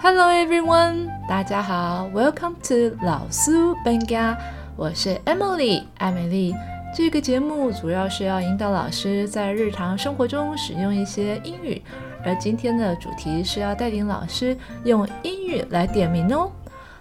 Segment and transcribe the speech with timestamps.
[0.00, 4.38] Hello everyone，大家好，Welcome to 老苏本家，
[4.76, 6.54] 我是 Emily 艾美丽。
[6.94, 11.82] 这个节目主要是要引导老师在日常生活中使用一些英语，
[12.24, 16.48] 而今天的主题是要带领老师用英语来点名哦。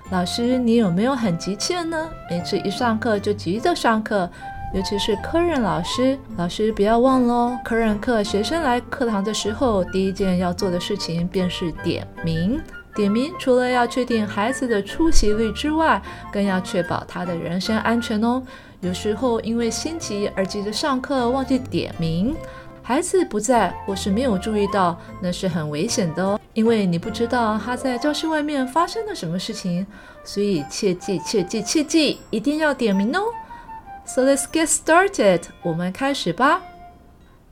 [0.10, 2.10] 老师，你有没有很急切呢？
[2.32, 4.28] 每次一上课就急着上课，
[4.74, 6.18] 尤其是科任老师。
[6.36, 12.60] 老师不要忘喽，科任课学生来课堂的时候，第一件要做的事情便是点名。
[12.98, 16.02] 点名除了要确定孩子的出席率之外，
[16.32, 18.42] 更要确保他的人身安全哦。
[18.82, 22.36] 有时候因为心急而急着上课，忘记点名，
[22.82, 26.40] 孩子不在或是没有注意到，那是很危险的哦。
[26.56, 29.86] 因为你不知道他在教室外面发生了什么事情，
[30.24, 33.22] 所以切记切记切记，一定要点名哦。
[34.08, 36.64] So let's get started，我们开始吧。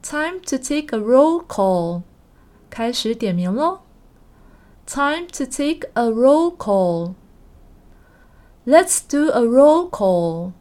[0.01, 2.01] Time to take a roll call，
[2.71, 3.84] 开始点名喽。
[4.86, 7.14] Time to take a roll call.
[8.66, 10.52] Let's do a roll call.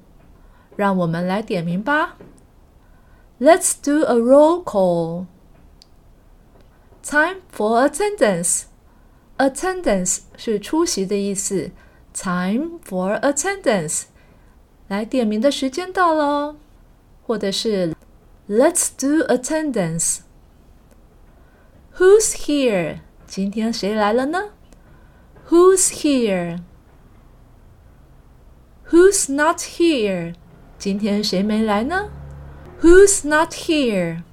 [0.75, 2.17] 让我们来点名吧。
[3.39, 5.25] Let's do a roll call.
[7.03, 8.63] Time for attendance.
[9.37, 11.71] Attendance 是出席的意思。
[12.13, 14.03] Time for attendance.
[14.87, 16.55] 来点名的时间到了，
[17.25, 17.95] 或者是
[18.47, 20.19] Let's do attendance.
[21.97, 22.99] Who's here?
[23.33, 24.49] 今天谁来了呢？
[25.49, 26.59] Who's here?
[28.89, 30.35] Who's not here?
[30.77, 32.09] 今天谁没来呢？
[32.81, 34.23] Who's not here?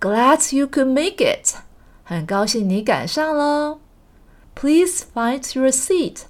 [0.00, 1.56] Glad you could make it.
[2.04, 3.78] 很高兴你赶上了。
[4.54, 6.22] Please find your seat.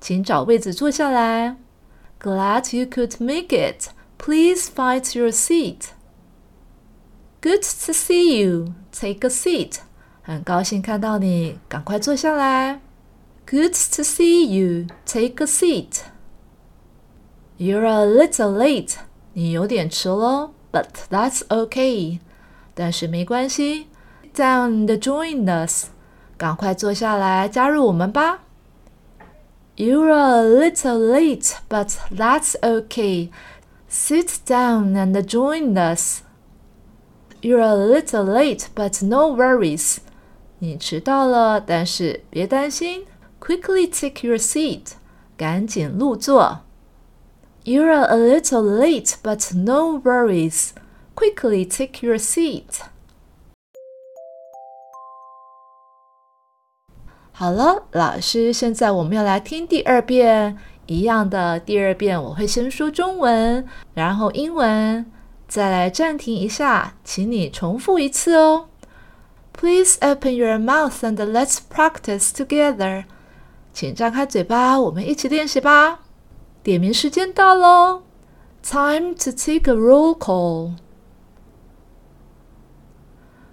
[0.00, 1.56] 请找位子坐下来。
[2.18, 3.88] Glad you could make it.
[4.18, 5.92] Please find your seat.
[7.40, 8.74] Good to see you.
[8.92, 9.78] Take a seat.
[10.22, 12.80] 很高兴看到你，赶快坐下来。
[13.44, 14.86] Good to see you.
[15.04, 16.02] Take a seat.
[17.58, 18.94] You're a little late.
[19.32, 22.20] 你有点迟了，but that's okay.
[22.74, 23.88] 但是没关系。
[24.34, 25.88] Down to join us.
[26.38, 28.44] 赶快坐下来加入我们吧。
[29.76, 33.30] You're a little late, but that's okay.
[33.88, 36.22] Sit down and join us.
[37.40, 39.98] You're a little late, but no worries.
[40.60, 43.06] 你迟到了，但是别担心。
[43.40, 44.92] Quickly take your seat.
[45.36, 46.60] 赶紧入座。
[47.64, 50.70] You're a little late, but no worries.
[51.16, 52.82] Quickly take your seat.
[57.39, 60.57] 好了，老师，现在我们要来听第二遍，
[60.87, 61.59] 一样的。
[61.59, 63.63] 第二遍我会先说中文，
[63.93, 65.05] 然后英文，
[65.47, 68.69] 再来暂停一下，请你重复一次哦。
[69.53, 73.03] Please open your mouth and let's practice together。
[73.71, 75.99] 请张开嘴巴，我们一起练习吧。
[76.63, 78.01] 点名时间到喽
[78.63, 80.71] ，Time to take a roll call。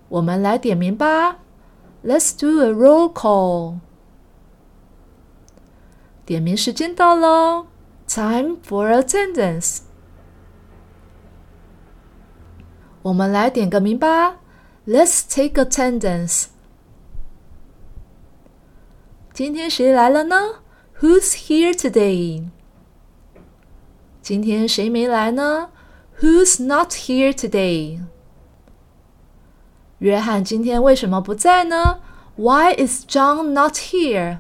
[0.09, 1.41] 我们来点名吧。
[2.04, 3.80] Let's do a roll call.
[6.26, 7.68] 点名时间到喽！
[8.08, 9.80] Time for attendance.
[13.02, 14.38] 我们来点个名吧。
[14.88, 16.48] Let's take attendance。
[19.34, 20.62] 今天谁来了呢？
[21.00, 22.50] Who's here today？
[24.22, 25.70] 今天谁没来呢？
[26.20, 28.02] Who's not here today？
[30.04, 32.00] 约翰今天为什么不在呢？
[32.36, 34.40] Why is John not here？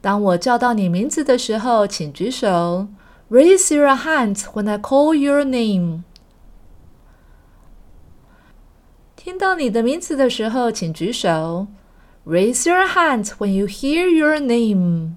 [0.00, 2.86] 当我叫到你名字的时候，请举手。
[3.30, 6.04] Raise your hand when I call your name。
[9.16, 11.66] 听到你的名字的时候，请举手。
[12.24, 15.16] Raise your hand when you hear your name。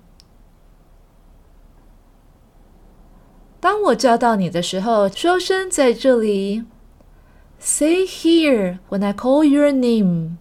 [3.59, 6.65] 当我叫到你的时候，说声在这里。
[7.59, 10.38] Say here when I call your name。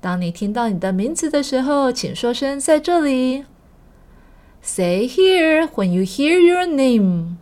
[0.00, 3.46] 当你听到你的名字的时候，请说声在这里。
[4.62, 7.36] Say here when you hear your name。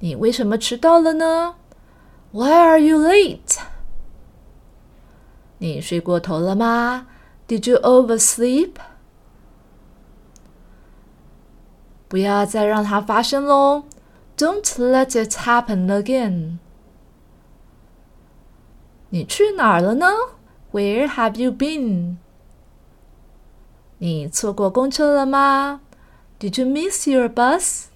[0.00, 1.54] 你为什么迟到了呢？
[2.32, 3.58] Why are you late？
[5.58, 7.06] 你睡过头了吗？
[7.48, 8.72] Did you oversleep？
[12.10, 13.84] 不要再让它发生喽！
[14.36, 16.58] Don't let it happen again。
[19.10, 20.06] 你去哪儿了呢？
[20.72, 22.16] Where have you been？
[23.98, 25.80] 你错过公车了吗？
[26.38, 27.86] Did you miss your bus？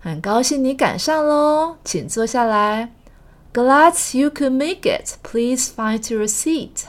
[0.00, 2.92] 很高兴你赶上喽，请坐下来。
[3.54, 5.16] Glad you could make it.
[5.22, 6.86] Please find your seat.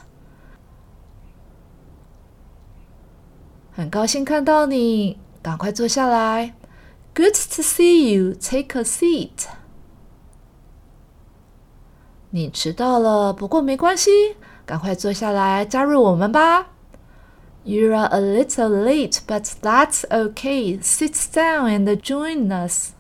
[3.76, 6.53] 很高兴看到你， 赶快坐下来。
[7.15, 8.35] Good to see you.
[8.35, 9.47] Take a seat.
[12.29, 14.37] 你迟到了，不过没关系，
[14.67, 16.67] 赶快坐下来加入我们吧。
[17.65, 20.79] You are a little late, but that's okay.
[20.83, 22.91] Sit down and join us.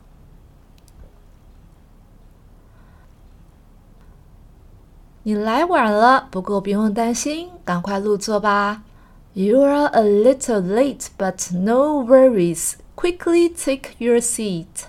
[5.24, 8.84] 你来晚了，不过不用担心，赶快入座吧。
[9.33, 12.77] You're a little late, but no worries.
[12.95, 14.87] Quickly take your seat.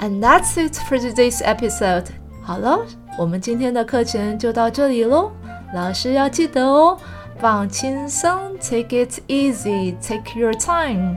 [0.00, 2.06] And that's it for today's episode.
[2.40, 2.86] 好了，
[3.18, 5.32] 我们今天的课程就到这里喽。
[5.74, 6.96] 老师要记得哦，
[7.40, 11.16] 放轻松，take it easy，take your time。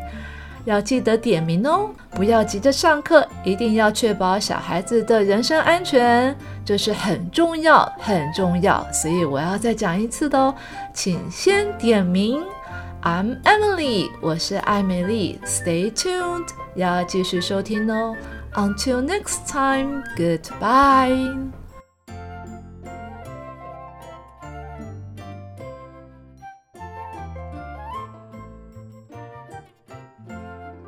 [0.67, 8.85] 要记得点名哦，不要急着上课，一定要确保小孩子的人身安全，这是很重要，很重要。
[8.93, 10.55] 所以我要再讲一次的哦，
[10.93, 12.43] 请先点名。
[13.03, 15.39] I'm Emily，我是艾美丽。
[15.47, 18.17] Stay tuned，要继续收听哦。
[18.55, 21.66] Until next time, goodbye.